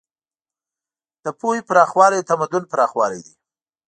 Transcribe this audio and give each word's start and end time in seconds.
د 1.23 1.25
پوهې 1.39 1.61
پراخوالی 1.69 2.19
د 2.21 2.25
تمدن 2.29 2.63
پراخوالی 2.71 3.19
دی. 3.25 3.33